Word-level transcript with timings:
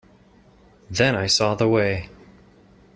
Then 0.89 1.15
I 1.15 1.27
saw 1.27 1.53
the 1.53 1.67
way. 1.69 2.09